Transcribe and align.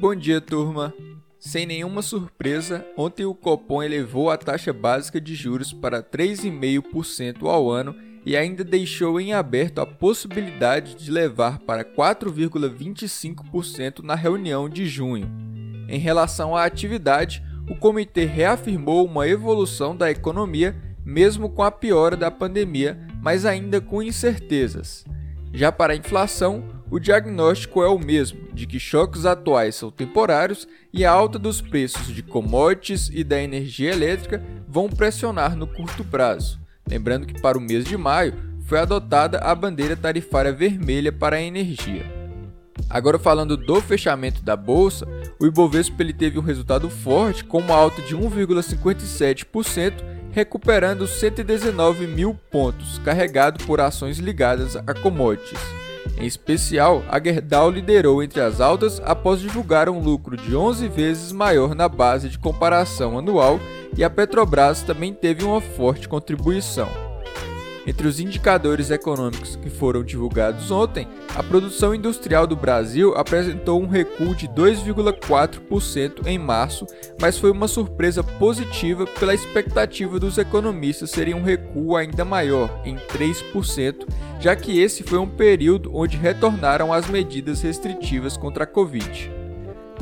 Bom 0.00 0.14
dia, 0.14 0.40
turma. 0.40 0.94
Sem 1.38 1.66
nenhuma 1.66 2.00
surpresa, 2.00 2.86
ontem 2.96 3.26
o 3.26 3.34
Copom 3.34 3.82
elevou 3.82 4.30
a 4.30 4.38
taxa 4.38 4.72
básica 4.72 5.20
de 5.20 5.34
juros 5.34 5.74
para 5.74 6.02
3,5% 6.02 7.46
ao 7.46 7.70
ano 7.70 7.94
e 8.24 8.34
ainda 8.34 8.64
deixou 8.64 9.20
em 9.20 9.34
aberto 9.34 9.78
a 9.78 9.84
possibilidade 9.84 10.94
de 10.94 11.10
levar 11.10 11.58
para 11.58 11.84
4,25% 11.84 14.02
na 14.02 14.14
reunião 14.14 14.70
de 14.70 14.86
junho. 14.86 15.30
Em 15.86 15.98
relação 15.98 16.56
à 16.56 16.64
atividade, 16.64 17.42
o 17.68 17.76
comitê 17.76 18.24
reafirmou 18.24 19.04
uma 19.04 19.28
evolução 19.28 19.94
da 19.94 20.10
economia 20.10 20.74
mesmo 21.04 21.50
com 21.50 21.62
a 21.62 21.70
piora 21.70 22.16
da 22.16 22.30
pandemia, 22.30 22.98
mas 23.20 23.44
ainda 23.44 23.82
com 23.82 24.02
incertezas. 24.02 25.04
Já 25.52 25.70
para 25.70 25.92
a 25.92 25.96
inflação, 25.96 26.79
o 26.90 26.98
diagnóstico 26.98 27.82
é 27.82 27.88
o 27.88 27.98
mesmo, 27.98 28.48
de 28.52 28.66
que 28.66 28.80
choques 28.80 29.24
atuais 29.24 29.76
são 29.76 29.90
temporários 29.90 30.66
e 30.92 31.04
a 31.04 31.10
alta 31.10 31.38
dos 31.38 31.60
preços 31.60 32.08
de 32.08 32.22
commodities 32.22 33.08
e 33.12 33.22
da 33.22 33.40
energia 33.40 33.92
elétrica 33.92 34.42
vão 34.66 34.88
pressionar 34.88 35.54
no 35.54 35.68
curto 35.68 36.04
prazo. 36.04 36.58
Lembrando 36.88 37.26
que 37.26 37.40
para 37.40 37.56
o 37.56 37.60
mês 37.60 37.84
de 37.84 37.96
maio 37.96 38.34
foi 38.66 38.80
adotada 38.80 39.38
a 39.38 39.54
bandeira 39.54 39.96
tarifária 39.96 40.52
vermelha 40.52 41.12
para 41.12 41.36
a 41.36 41.42
energia. 41.42 42.04
Agora 42.88 43.20
falando 43.20 43.56
do 43.56 43.80
fechamento 43.80 44.42
da 44.42 44.56
bolsa, 44.56 45.06
o 45.38 45.46
Ibovespa 45.46 46.02
ele 46.02 46.12
teve 46.12 46.40
um 46.40 46.42
resultado 46.42 46.90
forte 46.90 47.44
com 47.44 47.58
uma 47.58 47.74
alta 47.74 48.02
de 48.02 48.16
1,57%, 48.16 49.92
recuperando 50.32 51.06
119 51.06 52.08
mil 52.08 52.34
pontos, 52.50 52.98
carregado 52.98 53.64
por 53.64 53.80
ações 53.80 54.18
ligadas 54.18 54.74
a 54.74 54.94
commodities. 54.94 55.79
Em 56.20 56.26
especial, 56.26 57.02
a 57.08 57.18
Gerdau 57.18 57.70
liderou 57.70 58.22
entre 58.22 58.42
as 58.42 58.60
altas 58.60 59.00
após 59.06 59.40
divulgar 59.40 59.88
um 59.88 60.00
lucro 60.00 60.36
de 60.36 60.54
11 60.54 60.86
vezes 60.88 61.32
maior 61.32 61.74
na 61.74 61.88
base 61.88 62.28
de 62.28 62.38
comparação 62.38 63.18
anual 63.18 63.58
e 63.96 64.04
a 64.04 64.10
Petrobras 64.10 64.82
também 64.82 65.14
teve 65.14 65.44
uma 65.44 65.62
forte 65.62 66.06
contribuição. 66.06 67.09
Entre 67.90 68.06
os 68.06 68.20
indicadores 68.20 68.88
econômicos 68.88 69.56
que 69.56 69.68
foram 69.68 70.04
divulgados 70.04 70.70
ontem, 70.70 71.08
a 71.34 71.42
produção 71.42 71.92
industrial 71.92 72.46
do 72.46 72.54
Brasil 72.54 73.16
apresentou 73.16 73.82
um 73.82 73.88
recuo 73.88 74.32
de 74.32 74.46
2,4% 74.46 76.24
em 76.24 76.38
março, 76.38 76.86
mas 77.20 77.36
foi 77.36 77.50
uma 77.50 77.66
surpresa 77.66 78.22
positiva 78.22 79.08
pela 79.18 79.34
expectativa 79.34 80.20
dos 80.20 80.38
economistas 80.38 81.10
serem 81.10 81.34
um 81.34 81.42
recuo 81.42 81.96
ainda 81.96 82.24
maior, 82.24 82.80
em 82.84 82.94
3%, 82.94 84.06
já 84.38 84.54
que 84.54 84.78
esse 84.78 85.02
foi 85.02 85.18
um 85.18 85.28
período 85.28 85.90
onde 85.92 86.16
retornaram 86.16 86.92
as 86.92 87.10
medidas 87.10 87.60
restritivas 87.60 88.36
contra 88.36 88.62
a 88.62 88.68
Covid. 88.68 89.32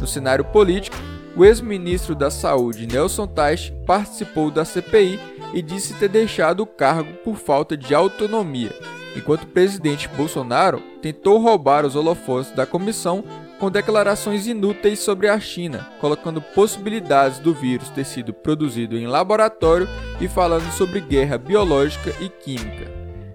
No 0.00 0.08
cenário 0.08 0.44
político, 0.46 0.96
o 1.36 1.44
ex-ministro 1.44 2.16
da 2.16 2.32
Saúde 2.32 2.84
Nelson 2.84 3.28
Teich 3.28 3.72
participou 3.86 4.50
da 4.50 4.64
CPI 4.64 5.35
e 5.54 5.62
disse 5.62 5.94
ter 5.94 6.08
deixado 6.08 6.60
o 6.60 6.66
cargo 6.66 7.12
por 7.24 7.36
falta 7.36 7.76
de 7.76 7.94
autonomia, 7.94 8.74
enquanto 9.16 9.44
o 9.44 9.48
presidente 9.48 10.08
Bolsonaro 10.08 10.82
tentou 11.00 11.38
roubar 11.38 11.84
os 11.84 11.96
holofotes 11.96 12.52
da 12.52 12.66
comissão 12.66 13.24
com 13.58 13.70
declarações 13.70 14.46
inúteis 14.46 14.98
sobre 14.98 15.28
a 15.28 15.40
China, 15.40 15.88
colocando 16.00 16.42
possibilidades 16.42 17.38
do 17.38 17.54
vírus 17.54 17.88
ter 17.88 18.04
sido 18.04 18.32
produzido 18.32 18.98
em 18.98 19.06
laboratório 19.06 19.88
e 20.20 20.28
falando 20.28 20.70
sobre 20.72 21.00
guerra 21.00 21.38
biológica 21.38 22.12
e 22.20 22.28
química. 22.28 22.90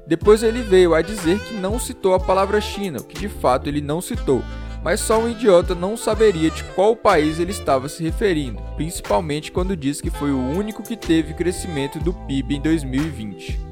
Depois 0.06 0.44
ele 0.44 0.62
veio 0.62 0.94
a 0.94 1.02
dizer 1.02 1.40
que 1.40 1.54
não 1.54 1.80
citou 1.80 2.14
a 2.14 2.20
palavra 2.20 2.60
China, 2.60 3.00
o 3.00 3.04
que 3.04 3.18
de 3.18 3.30
fato 3.30 3.68
ele 3.68 3.82
não 3.82 4.02
citou, 4.02 4.44
mas 4.84 5.00
só 5.00 5.20
um 5.20 5.30
idiota 5.30 5.76
não 5.76 5.96
saberia 5.96 6.50
de 6.50 6.64
qual 6.76 6.96
país 6.96 7.40
ele 7.40 7.52
estava 7.52 7.88
se 7.88 8.04
referindo, 8.04 8.62
principalmente 8.76 9.52
quando 9.52 9.76
diz 9.76 10.02
que 10.02 10.10
foi 10.10 10.32
o 10.32 10.40
único 10.40 10.84
que 10.84 10.98
teve 10.98 11.34
crescimento 11.34 12.00
do 12.00 12.14
PIB 12.14 12.56
em 12.56 12.62
2020. 12.62 13.72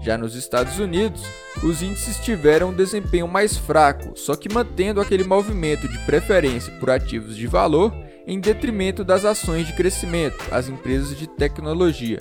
Já 0.00 0.18
nos 0.18 0.34
Estados 0.34 0.80
Unidos, 0.80 1.22
os 1.62 1.80
índices 1.80 2.18
tiveram 2.18 2.70
um 2.70 2.74
desempenho 2.74 3.28
mais 3.28 3.56
fraco, 3.56 4.18
só 4.18 4.34
que 4.34 4.52
mantendo 4.52 5.00
aquele 5.00 5.22
movimento 5.22 5.86
de 5.86 5.96
preferência 6.00 6.72
por 6.80 6.90
ativos 6.90 7.36
de 7.36 7.46
valor 7.46 7.94
em 8.26 8.40
detrimento 8.40 9.04
das 9.04 9.24
ações 9.24 9.66
de 9.66 9.72
crescimento, 9.74 10.42
as 10.50 10.68
empresas 10.68 11.16
de 11.16 11.28
tecnologia. 11.28 12.18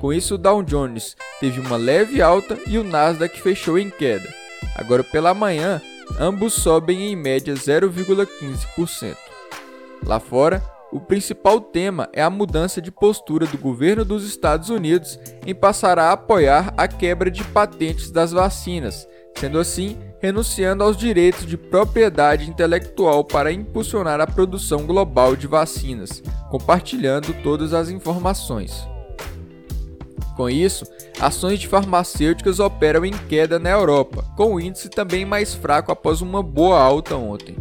Com 0.00 0.12
isso, 0.12 0.34
o 0.34 0.38
Dow 0.38 0.62
Jones 0.62 1.16
teve 1.40 1.58
uma 1.58 1.76
leve 1.76 2.22
alta 2.22 2.56
e 2.68 2.78
o 2.78 2.84
Nasdaq 2.84 3.40
fechou 3.40 3.78
em 3.78 3.90
queda. 3.90 4.28
Agora 4.76 5.02
pela 5.02 5.34
manhã, 5.34 5.80
ambos 6.18 6.54
sobem 6.54 7.12
em 7.12 7.16
média 7.16 7.54
0,15%. 7.54 9.16
Lá 10.04 10.20
fora, 10.20 10.62
o 10.92 11.00
principal 11.00 11.60
tema 11.60 12.08
é 12.12 12.22
a 12.22 12.30
mudança 12.30 12.80
de 12.80 12.92
postura 12.92 13.46
do 13.46 13.58
governo 13.58 14.04
dos 14.04 14.24
Estados 14.24 14.70
Unidos 14.70 15.18
em 15.44 15.54
passar 15.54 15.98
a 15.98 16.12
apoiar 16.12 16.72
a 16.76 16.86
quebra 16.86 17.30
de 17.30 17.42
patentes 17.42 18.12
das 18.12 18.30
vacinas, 18.30 19.08
sendo 19.36 19.58
assim 19.58 19.98
renunciando 20.20 20.84
aos 20.84 20.96
direitos 20.96 21.46
de 21.46 21.56
propriedade 21.56 22.48
intelectual 22.48 23.24
para 23.24 23.52
impulsionar 23.52 24.20
a 24.20 24.26
produção 24.26 24.86
global 24.86 25.34
de 25.34 25.48
vacinas, 25.48 26.22
compartilhando 26.48 27.34
todas 27.42 27.74
as 27.74 27.88
informações. 27.88 28.93
Com 30.36 30.50
isso, 30.50 30.84
ações 31.20 31.60
de 31.60 31.68
farmacêuticas 31.68 32.58
operam 32.58 33.04
em 33.04 33.12
queda 33.12 33.58
na 33.58 33.70
Europa, 33.70 34.24
com 34.36 34.54
o 34.54 34.60
índice 34.60 34.88
também 34.88 35.24
mais 35.24 35.54
fraco 35.54 35.92
após 35.92 36.20
uma 36.20 36.42
boa 36.42 36.80
alta 36.80 37.16
ontem. 37.16 37.56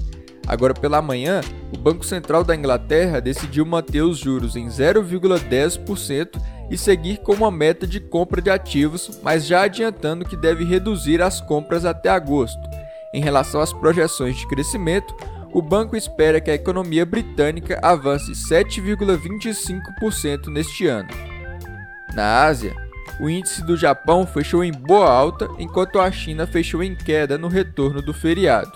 Agora 0.45 0.73
pela 0.73 1.01
manhã, 1.01 1.41
o 1.73 1.77
Banco 1.77 2.05
Central 2.05 2.43
da 2.43 2.55
Inglaterra 2.55 3.21
decidiu 3.21 3.65
manter 3.65 4.01
os 4.01 4.17
juros 4.17 4.55
em 4.55 4.67
0,10% 4.67 6.41
e 6.69 6.77
seguir 6.77 7.17
com 7.17 7.33
uma 7.33 7.51
meta 7.51 7.87
de 7.87 7.99
compra 7.99 8.41
de 8.41 8.49
ativos, 8.49 9.19
mas 9.23 9.45
já 9.45 9.63
adiantando 9.63 10.25
que 10.25 10.35
deve 10.35 10.65
reduzir 10.65 11.21
as 11.21 11.39
compras 11.39 11.85
até 11.85 12.09
agosto. 12.09 12.61
Em 13.13 13.21
relação 13.21 13.61
às 13.61 13.71
projeções 13.71 14.35
de 14.35 14.47
crescimento, 14.47 15.15
o 15.53 15.61
banco 15.61 15.95
espera 15.95 16.41
que 16.41 16.49
a 16.49 16.55
economia 16.55 17.05
britânica 17.05 17.79
avance 17.81 18.31
7,25% 18.31 20.47
neste 20.47 20.87
ano. 20.87 21.32
Na 22.13 22.43
Ásia, 22.45 22.75
o 23.19 23.29
índice 23.29 23.63
do 23.63 23.75
Japão 23.75 24.25
fechou 24.25 24.63
em 24.63 24.71
boa 24.71 25.09
alta, 25.09 25.49
enquanto 25.57 25.99
a 25.99 26.11
China 26.11 26.45
fechou 26.45 26.83
em 26.83 26.95
queda 26.95 27.37
no 27.37 27.47
retorno 27.47 28.01
do 28.01 28.13
feriado. 28.13 28.71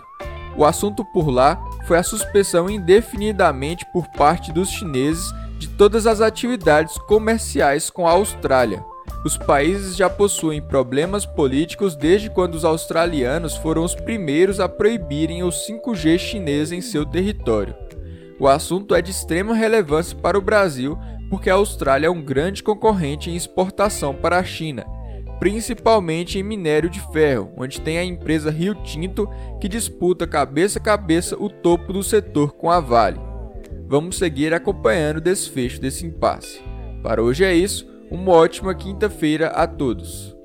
O 0.55 0.65
assunto 0.65 1.05
por 1.05 1.29
lá 1.29 1.63
foi 1.85 1.97
a 1.97 2.03
suspensão 2.03 2.69
indefinidamente 2.69 3.85
por 3.93 4.07
parte 4.09 4.51
dos 4.51 4.69
chineses 4.69 5.31
de 5.59 5.67
todas 5.67 6.07
as 6.07 6.19
atividades 6.19 6.97
comerciais 6.97 7.89
com 7.89 8.07
a 8.07 8.11
Austrália. 8.11 8.83
Os 9.23 9.37
países 9.37 9.95
já 9.95 10.09
possuem 10.09 10.61
problemas 10.61 11.25
políticos 11.25 11.95
desde 11.95 12.29
quando 12.29 12.55
os 12.55 12.65
australianos 12.65 13.55
foram 13.57 13.83
os 13.83 13.95
primeiros 13.95 14.59
a 14.59 14.69
proibirem 14.69 15.43
o 15.43 15.49
5G 15.49 16.17
chinês 16.17 16.71
em 16.71 16.81
seu 16.81 17.05
território. 17.05 17.75
O 18.39 18.47
assunto 18.47 18.93
é 18.93 19.01
de 19.01 19.11
extrema 19.11 19.55
relevância 19.55 20.15
para 20.15 20.37
o 20.37 20.41
Brasil, 20.41 20.97
porque 21.29 21.49
a 21.49 21.55
Austrália 21.55 22.07
é 22.07 22.09
um 22.09 22.21
grande 22.21 22.63
concorrente 22.63 23.29
em 23.29 23.35
exportação 23.35 24.13
para 24.13 24.37
a 24.37 24.43
China, 24.43 24.85
principalmente 25.39 26.39
em 26.39 26.43
minério 26.43 26.89
de 26.89 26.99
ferro, 27.11 27.51
onde 27.57 27.81
tem 27.81 27.97
a 27.97 28.03
empresa 28.03 28.51
Rio 28.51 28.75
Tinto 28.75 29.29
que 29.59 29.67
disputa 29.67 30.27
cabeça 30.27 30.79
a 30.79 30.81
cabeça 30.81 31.35
o 31.37 31.49
topo 31.49 31.93
do 31.93 32.03
setor 32.03 32.53
com 32.53 32.69
a 32.69 32.79
Vale. 32.79 33.19
Vamos 33.87 34.17
seguir 34.17 34.53
acompanhando 34.53 35.17
o 35.17 35.21
desfecho 35.21 35.79
desse 35.79 36.05
impasse. 36.05 36.61
Para 37.01 37.21
hoje 37.21 37.43
é 37.43 37.53
isso, 37.53 37.87
uma 38.11 38.31
ótima 38.33 38.75
quinta-feira 38.75 39.47
a 39.47 39.65
todos. 39.65 40.36